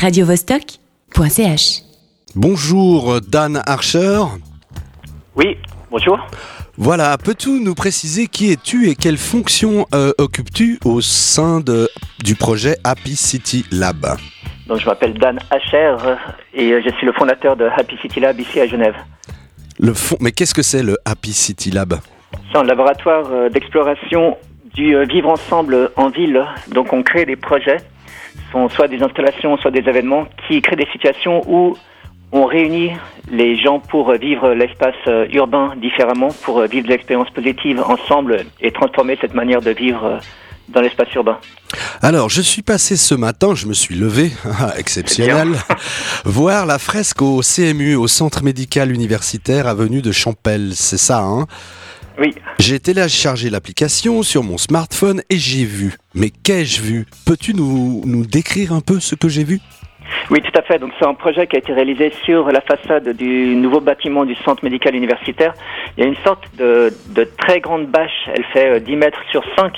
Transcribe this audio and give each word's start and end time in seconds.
radiovostok.ch. 0.00 1.82
Bonjour 2.34 3.20
Dan 3.20 3.62
Archer. 3.66 4.20
Oui, 5.34 5.56
bonjour. 5.90 6.18
Voilà, 6.78 7.16
peux-tu 7.16 7.60
nous 7.60 7.74
préciser 7.74 8.26
qui 8.26 8.52
es-tu 8.52 8.88
et 8.88 8.94
quelle 8.94 9.16
fonction 9.16 9.86
euh, 9.94 10.12
occupes-tu 10.18 10.78
au 10.84 11.00
sein 11.00 11.60
de, 11.60 11.88
du 12.22 12.34
projet 12.34 12.76
Happy 12.84 13.16
City 13.16 13.64
Lab? 13.72 14.06
Donc 14.66 14.80
je 14.80 14.86
m'appelle 14.86 15.14
Dan 15.14 15.38
Hacher 15.50 15.96
et 16.52 16.72
euh, 16.72 16.82
je 16.84 16.90
suis 16.96 17.06
le 17.06 17.12
fondateur 17.12 17.56
de 17.56 17.64
Happy 17.64 17.96
City 18.02 18.20
Lab 18.20 18.38
ici 18.38 18.60
à 18.60 18.66
Genève. 18.66 18.96
le 19.78 19.94
fond, 19.94 20.16
Mais 20.20 20.32
qu'est-ce 20.32 20.54
que 20.54 20.62
c'est 20.62 20.82
le 20.82 20.98
Happy 21.04 21.32
City 21.32 21.70
Lab? 21.70 21.94
C'est 22.52 22.58
un 22.58 22.64
laboratoire 22.64 23.26
euh, 23.30 23.48
d'exploration 23.48 24.36
du 24.74 24.94
euh, 24.94 25.04
vivre 25.04 25.30
ensemble 25.30 25.90
en 25.96 26.10
ville. 26.10 26.44
Donc 26.72 26.92
on 26.92 27.02
crée 27.02 27.24
des 27.24 27.36
projets, 27.36 27.78
sont 28.52 28.68
soit 28.68 28.88
des 28.88 29.02
installations, 29.02 29.56
soit 29.58 29.70
des 29.70 29.88
événements 29.88 30.26
qui 30.46 30.60
créent 30.62 30.76
des 30.76 30.88
situations 30.92 31.42
où 31.46 31.76
on 32.32 32.44
réunit 32.44 32.90
les 33.30 33.56
gens 33.56 33.80
pour 33.80 34.12
vivre 34.12 34.50
l'espace 34.50 34.94
euh, 35.06 35.26
urbain 35.32 35.74
différemment, 35.76 36.28
pour 36.42 36.58
euh, 36.58 36.66
vivre 36.66 36.88
des 36.88 36.94
expériences 36.94 37.30
positives 37.30 37.80
ensemble 37.80 38.44
et 38.60 38.72
transformer 38.72 39.16
cette 39.20 39.34
manière 39.34 39.60
de 39.62 39.70
vivre 39.70 40.04
euh, 40.04 40.18
dans 40.68 40.80
l'espace 40.80 41.12
urbain. 41.14 41.38
Alors, 42.02 42.28
je 42.28 42.42
suis 42.42 42.62
passé 42.62 42.96
ce 42.96 43.14
matin, 43.14 43.54
je 43.54 43.66
me 43.66 43.74
suis 43.74 43.94
levé, 43.94 44.32
exceptionnel, 44.76 45.48
voir 46.24 46.66
la 46.66 46.78
fresque 46.78 47.22
au 47.22 47.40
CMU, 47.42 47.94
au 47.94 48.08
Centre 48.08 48.42
médical 48.42 48.92
universitaire 48.92 49.68
avenue 49.68 50.02
de 50.02 50.12
Champel, 50.12 50.72
c'est 50.74 50.98
ça, 50.98 51.20
hein? 51.20 51.46
Oui, 52.18 52.34
J'ai 52.58 52.80
téléchargé 52.80 53.50
l'application 53.50 54.22
sur 54.22 54.42
mon 54.42 54.56
smartphone 54.56 55.20
et 55.28 55.36
j'ai 55.36 55.64
vu. 55.64 55.94
Mais 56.14 56.30
qu'ai-je 56.30 56.80
vu? 56.80 57.06
Peux-tu 57.26 57.52
nous, 57.54 58.02
nous 58.06 58.24
décrire 58.24 58.72
un 58.72 58.80
peu 58.80 59.00
ce 59.00 59.14
que 59.14 59.28
j'ai 59.28 59.44
vu? 59.44 59.60
Oui, 60.30 60.40
tout 60.40 60.58
à 60.58 60.62
fait. 60.62 60.78
Donc, 60.78 60.92
c'est 60.98 61.04
un 61.06 61.14
projet 61.14 61.46
qui 61.46 61.56
a 61.56 61.58
été 61.58 61.72
réalisé 61.72 62.12
sur 62.24 62.46
la 62.50 62.60
façade 62.62 63.08
du 63.16 63.54
nouveau 63.56 63.80
bâtiment 63.80 64.24
du 64.24 64.34
centre 64.36 64.64
médical 64.64 64.94
universitaire. 64.94 65.52
Il 65.96 66.04
y 66.04 66.06
a 66.06 66.08
une 66.08 66.16
sorte 66.24 66.44
de, 66.56 66.92
de 67.10 67.24
très 67.38 67.60
grande 67.60 67.86
bâche. 67.88 68.28
Elle 68.34 68.44
fait 68.44 68.76
euh, 68.76 68.80
10 68.80 68.96
mètres 68.96 69.20
sur 69.30 69.42
5. 69.56 69.72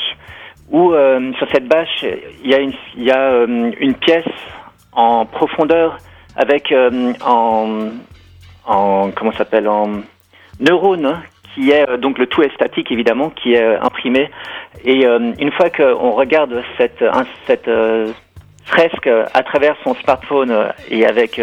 Où 0.71 0.93
euh, 0.93 1.33
sur 1.39 1.49
cette 1.51 1.67
bâche, 1.67 2.05
il 2.45 2.51
y 2.51 2.55
a 2.55 2.59
une, 2.61 2.73
il 2.97 3.05
y 3.05 3.11
a, 3.11 3.19
euh, 3.33 3.71
une 3.81 3.95
pièce 3.95 4.29
en 4.93 5.25
profondeur 5.25 5.97
avec 6.37 6.71
euh, 6.73 7.15
en, 7.25 7.89
en 8.67 9.11
comment 9.13 9.33
s'appelle? 9.33 9.67
En 9.67 10.03
neurones 10.61 11.21
qui 11.59 11.71
est 11.71 11.89
euh, 11.89 11.97
donc 11.97 12.19
le 12.19 12.27
tout 12.27 12.43
est 12.43 12.55
statique 12.55 12.91
évidemment 12.93 13.31
qui 13.31 13.55
est 13.55 13.63
euh, 13.63 13.81
imprimé 13.83 14.31
et 14.85 15.05
euh, 15.05 15.33
une 15.39 15.53
fois 15.53 15.71
qu'on 15.71 16.13
regarde 16.13 16.63
cette 16.77 17.05
cette 17.47 17.71
fresque 18.65 19.09
à 19.09 19.43
travers 19.43 19.77
son 19.83 19.95
smartphone 19.95 20.55
et 20.91 21.07
avec 21.07 21.41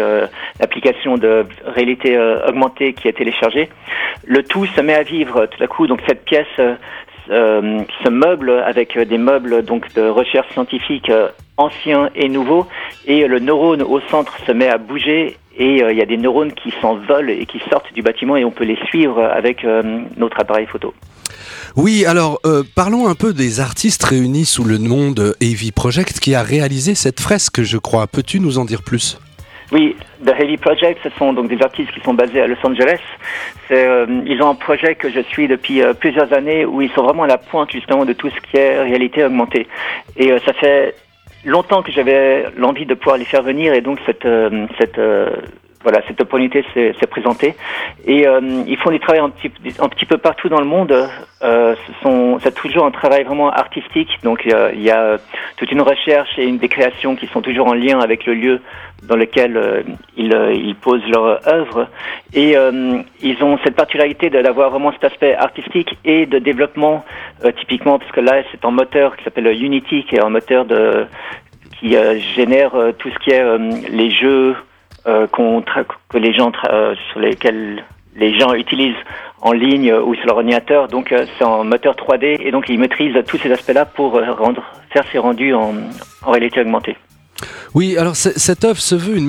l'application 0.60 1.16
de 1.16 1.44
réalité 1.64 2.16
augmentée 2.48 2.92
qui 2.92 3.08
est 3.08 3.14
téléchargée, 3.14 3.68
le 4.24 4.44
tout 4.44 4.64
se 4.66 4.80
met 4.80 4.94
à 4.94 5.02
vivre 5.02 5.46
tout 5.46 5.60
à 5.60 5.66
coup. 5.66 5.88
Donc 5.88 6.00
cette 6.06 6.24
pièce 6.24 6.46
euh, 6.58 7.82
se 8.04 8.10
meuble 8.10 8.50
avec 8.64 8.96
des 8.96 9.18
meubles 9.18 9.64
donc 9.64 9.92
de 9.94 10.02
recherche 10.08 10.48
scientifique 10.52 11.10
anciens 11.56 12.10
et 12.14 12.28
nouveaux, 12.28 12.66
et 13.06 13.26
le 13.26 13.40
neurone 13.40 13.82
au 13.82 14.00
centre 14.02 14.38
se 14.46 14.52
met 14.52 14.68
à 14.68 14.78
bouger. 14.78 15.36
Et 15.58 15.82
euh, 15.82 15.92
il 15.92 15.98
y 15.98 16.02
a 16.02 16.06
des 16.06 16.16
neurones 16.16 16.52
qui 16.52 16.72
s'envolent 16.80 17.30
et 17.30 17.46
qui 17.46 17.60
sortent 17.70 17.92
du 17.94 18.02
bâtiment 18.02 18.36
et 18.36 18.44
on 18.44 18.50
peut 18.50 18.64
les 18.64 18.78
suivre 18.86 19.22
avec 19.22 19.64
euh, 19.64 20.02
notre 20.16 20.40
appareil 20.40 20.66
photo. 20.66 20.94
Oui, 21.76 22.04
alors 22.06 22.40
euh, 22.46 22.62
parlons 22.74 23.08
un 23.08 23.14
peu 23.14 23.32
des 23.32 23.60
artistes 23.60 24.04
réunis 24.04 24.44
sous 24.44 24.64
le 24.64 24.78
nom 24.78 25.10
de 25.10 25.34
Heavy 25.40 25.72
Project 25.72 26.20
qui 26.20 26.34
a 26.34 26.42
réalisé 26.42 26.94
cette 26.94 27.20
fresque, 27.20 27.62
je 27.62 27.78
crois. 27.78 28.06
Peux-tu 28.06 28.40
nous 28.40 28.58
en 28.58 28.64
dire 28.64 28.82
plus? 28.82 29.18
Oui, 29.72 29.96
The 30.24 30.30
Heavy 30.38 30.56
Project, 30.58 31.00
ce 31.02 31.10
sont 31.18 31.32
donc 31.32 31.48
des 31.48 31.60
artistes 31.60 31.90
qui 31.92 32.00
sont 32.00 32.14
basés 32.14 32.40
à 32.40 32.46
Los 32.46 32.56
Angeles. 32.62 33.00
Euh, 33.72 34.06
ils 34.26 34.40
ont 34.40 34.50
un 34.50 34.54
projet 34.54 34.94
que 34.94 35.10
je 35.10 35.20
suis 35.20 35.48
depuis 35.48 35.82
euh, 35.82 35.92
plusieurs 35.92 36.32
années 36.32 36.64
où 36.64 36.82
ils 36.82 36.90
sont 36.92 37.02
vraiment 37.02 37.24
à 37.24 37.26
la 37.26 37.38
pointe 37.38 37.72
justement 37.72 38.04
de 38.04 38.12
tout 38.12 38.30
ce 38.30 38.40
qui 38.48 38.56
est 38.56 38.80
réalité 38.80 39.24
augmentée. 39.24 39.66
Et 40.16 40.30
euh, 40.30 40.38
ça 40.46 40.52
fait 40.52 40.94
longtemps 41.46 41.82
que 41.82 41.92
j'avais 41.92 42.44
l'envie 42.56 42.86
de 42.86 42.94
pouvoir 42.94 43.16
les 43.16 43.24
faire 43.24 43.42
venir 43.42 43.72
et 43.72 43.80
donc 43.80 43.98
cette, 44.04 44.26
euh, 44.26 44.66
cette 44.78 44.98
euh, 44.98 45.30
voilà, 45.86 46.02
cette 46.08 46.20
opportunité 46.20 46.64
s'est 46.74 47.06
présentée. 47.06 47.54
Et 48.06 48.26
euh, 48.26 48.40
ils 48.66 48.76
font 48.76 48.90
du 48.90 48.98
travail 48.98 49.20
un 49.20 49.30
petit, 49.30 49.52
un 49.78 49.88
petit 49.88 50.04
peu 50.04 50.18
partout 50.18 50.48
dans 50.48 50.58
le 50.58 50.66
monde. 50.66 50.92
Euh, 51.42 51.76
ce 52.02 52.38
c'est 52.42 52.54
toujours 52.56 52.86
un 52.86 52.90
travail 52.90 53.22
vraiment 53.22 53.50
artistique. 53.50 54.08
Donc 54.24 54.44
euh, 54.48 54.72
il 54.74 54.82
y 54.82 54.90
a 54.90 55.00
euh, 55.00 55.18
toute 55.56 55.70
une 55.70 55.82
recherche 55.82 56.30
et 56.38 56.44
une 56.44 56.58
des 56.58 56.68
créations 56.68 57.14
qui 57.14 57.28
sont 57.28 57.40
toujours 57.40 57.68
en 57.68 57.74
lien 57.74 58.00
avec 58.00 58.26
le 58.26 58.34
lieu 58.34 58.60
dans 59.04 59.14
lequel 59.14 59.56
euh, 59.56 59.82
ils, 60.16 60.34
euh, 60.34 60.52
ils 60.52 60.74
posent 60.74 61.06
leur 61.08 61.46
œuvre. 61.46 61.86
Et 62.34 62.56
ils 63.22 63.44
ont 63.44 63.56
cette 63.62 63.76
particularité 63.76 64.28
d'avoir 64.28 64.70
vraiment 64.70 64.90
cet 64.90 65.04
aspect 65.04 65.36
artistique 65.36 65.96
et 66.04 66.26
de 66.26 66.38
développement, 66.40 67.04
typiquement, 67.60 67.98
parce 67.98 68.10
que 68.10 68.20
là, 68.20 68.42
c'est 68.50 68.64
un 68.64 68.72
moteur 68.72 69.16
qui 69.16 69.24
s'appelle 69.24 69.46
Unity, 69.46 70.04
qui 70.04 70.16
est 70.16 70.22
un 70.22 70.28
moteur 70.28 70.64
de, 70.64 71.06
qui 71.78 71.96
génère 72.34 72.72
tout 72.98 73.08
ce 73.08 73.18
qui 73.20 73.30
est 73.30 73.58
les 73.90 74.10
jeux 74.10 74.56
tra- 75.06 75.86
que 76.08 76.18
les 76.18 76.34
gens 76.34 76.52
euh, 76.70 76.94
sur 77.10 77.20
lesquels 77.20 77.84
les 78.16 78.38
gens 78.38 78.54
utilisent 78.54 78.94
en 79.40 79.52
ligne 79.52 79.90
euh, 79.90 80.02
ou 80.02 80.14
sur 80.14 80.26
leur 80.26 80.36
ordinateur. 80.36 80.88
Donc 80.88 81.12
euh, 81.12 81.26
c'est 81.38 81.44
un 81.44 81.64
moteur 81.64 81.94
3D 81.94 82.40
et 82.40 82.50
donc 82.50 82.68
ils 82.68 82.78
maîtrisent 82.78 83.16
tous 83.26 83.38
ces 83.38 83.52
aspects-là 83.52 83.84
pour 83.84 84.16
euh, 84.16 84.24
faire 84.92 85.04
ces 85.12 85.18
rendus 85.18 85.54
en, 85.54 85.74
en 86.24 86.30
réalité 86.30 86.60
augmentée. 86.60 86.96
Oui, 87.74 87.98
alors 87.98 88.16
cette 88.16 88.64
œuvre 88.64 88.80
se 88.80 88.94
veut 88.94 89.18
une, 89.18 89.26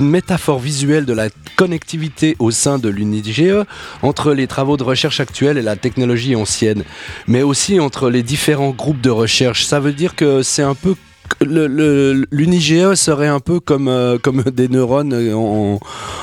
métaphore 0.00 0.58
visuelle 0.58 1.04
de 1.04 1.12
la 1.12 1.28
connectivité 1.56 2.34
au 2.38 2.50
sein 2.50 2.78
de 2.78 2.88
l'UNIGE 2.88 3.66
entre 4.02 4.32
les 4.32 4.46
travaux 4.46 4.78
de 4.78 4.82
recherche 4.82 5.20
actuels 5.20 5.58
et 5.58 5.62
la 5.62 5.76
technologie 5.76 6.34
ancienne, 6.34 6.84
mais 7.26 7.42
aussi 7.42 7.78
entre 7.78 8.08
les 8.08 8.22
différents 8.22 8.70
groupes 8.70 9.02
de 9.02 9.10
recherche. 9.10 9.66
Ça 9.66 9.80
veut 9.80 9.92
dire 9.92 10.16
que 10.16 10.40
c'est 10.40 10.62
un 10.62 10.74
peu 10.74 10.94
l'UNIGE 11.40 12.94
serait 12.94 13.28
un 13.28 13.40
peu 13.40 13.60
comme, 13.60 13.88
euh, 13.88 14.18
comme 14.18 14.42
des 14.42 14.68
neurones 14.68 15.12
euh, 15.12 15.34
en, 15.34 15.78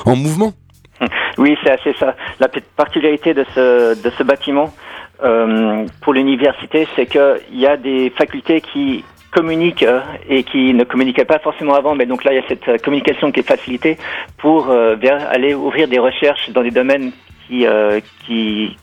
en 0.05 0.15
mouvement. 0.15 0.53
Oui, 1.37 1.55
c'est 1.63 1.71
assez 1.71 1.93
ça. 1.99 2.15
La 2.39 2.47
particularité 2.75 3.33
de 3.33 3.45
ce, 3.53 4.01
de 4.01 4.09
ce 4.17 4.23
bâtiment 4.23 4.73
euh, 5.23 5.85
pour 6.01 6.13
l'université, 6.13 6.87
c'est 6.95 7.05
qu'il 7.05 7.59
y 7.59 7.67
a 7.67 7.77
des 7.77 8.09
facultés 8.11 8.61
qui 8.61 9.03
communiquent 9.31 9.85
et 10.27 10.43
qui 10.43 10.73
ne 10.73 10.83
communiquaient 10.83 11.25
pas 11.25 11.37
forcément 11.39 11.75
avant, 11.75 11.93
mais 11.93 12.07
donc 12.07 12.23
là, 12.23 12.33
il 12.33 12.37
y 12.37 12.39
a 12.39 12.47
cette 12.47 12.81
communication 12.81 13.31
qui 13.31 13.41
est 13.41 13.47
facilitée 13.47 13.97
pour 14.37 14.71
aller 14.71 15.53
ouvrir 15.53 15.87
des 15.87 15.99
recherches 15.99 16.49
dans 16.51 16.63
des 16.63 16.71
domaines 16.71 17.11
qui, 17.47 17.67
qui, 18.25 18.77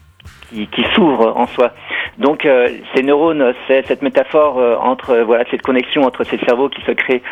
qui 0.53 0.85
s'ouvrent 0.95 1.33
en 1.37 1.47
soi. 1.49 1.73
Donc 2.19 2.45
euh, 2.45 2.69
ces 2.95 3.03
neurones, 3.03 3.55
c'est 3.67 3.87
cette 3.87 4.03
métaphore 4.03 4.59
euh, 4.59 4.77
entre 4.77 5.11
euh, 5.11 5.25
voilà 5.25 5.45
cette 5.51 5.63
connexion 5.63 6.03
entre 6.03 6.25
ces 6.25 6.39
cerveaux 6.39 6.69
qui 6.69 6.83
se 6.83 6.93
crée. 6.93 7.23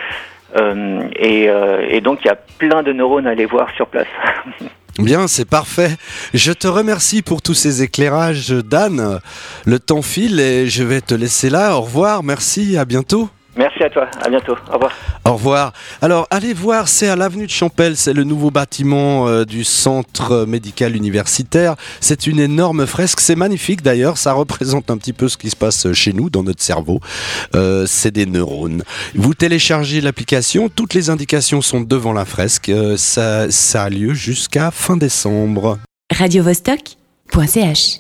Et, 1.17 1.49
et 1.89 2.01
donc 2.03 2.19
il 2.23 2.27
y 2.27 2.31
a 2.31 2.37
plein 2.59 2.83
de 2.83 2.93
neurones 2.93 3.27
à 3.27 3.31
aller 3.31 3.47
voir 3.47 3.71
sur 3.75 3.87
place. 3.87 4.07
Bien, 4.99 5.27
c'est 5.27 5.49
parfait. 5.49 5.93
Je 6.35 6.53
te 6.53 6.69
remercie 6.69 7.23
pour 7.23 7.41
tous 7.41 7.55
ces 7.55 7.83
éclairages, 7.83 8.51
Dan. 8.51 9.21
Le 9.65 9.79
temps 9.79 10.03
file 10.03 10.39
et 10.41 10.67
je 10.67 10.85
vais 10.85 11.01
te 11.01 11.15
laisser 11.15 11.49
là. 11.49 11.79
Au 11.79 11.81
revoir, 11.81 12.23
merci, 12.23 12.77
à 12.77 12.85
bientôt. 12.85 13.31
Merci 13.55 13.83
à 13.83 13.91
toi, 13.91 14.09
à 14.23 14.31
bientôt, 14.31 14.57
au 14.71 14.75
revoir. 14.75 14.93
Au 15.27 15.33
revoir. 15.35 15.73
Alors, 16.01 16.27
allez 16.31 16.55
voir, 16.55 16.89
c'est 16.89 17.09
à 17.09 17.17
l'avenue 17.17 17.45
de 17.45 17.51
Champel, 17.51 17.99
c'est 17.99 18.15
le 18.15 18.25
nouveau 18.25 18.51
bâtiment 18.51 19.29
euh, 19.29 19.45
du 19.45 19.63
centre 19.63 20.47
médical 20.47 20.97
universitaire. 20.97 21.77
C'est 22.01 22.27
une 22.27 22.41
énorme 22.41 22.87
fresque, 22.87 23.21
c'est 23.21 23.37
magnifique 23.37 23.83
d'ailleurs, 23.83 24.17
ça 24.17 24.33
représente 24.33 24.91
un 24.91 24.97
petit 24.97 25.13
peu 25.13 25.29
ce 25.29 25.37
qui 25.37 25.51
se 25.51 25.57
passe 25.57 25.93
chez 25.93 26.15
nous, 26.15 26.31
dans 26.31 26.43
notre 26.43 26.63
cerveau. 26.63 27.01
Euh, 27.55 27.85
c'est 27.87 28.11
des 28.11 28.25
neurones. 28.25 28.85
Vous 29.15 29.35
téléchargez 29.35 30.01
l'application, 30.01 30.71
toutes 30.71 30.95
les 30.95 31.11
indications 31.11 31.61
sont 31.61 31.83
devant 31.83 32.15
la 32.15 32.25
fresque. 32.25 32.71
Euh, 32.71 32.97
ça, 32.97 33.51
ça 33.51 33.85
a 33.85 33.91
lieu 33.91 34.15
jusqu'à 34.15 34.71
fin 34.71 34.97
décembre. 34.97 35.79
radiovostok.ch. 36.11 37.99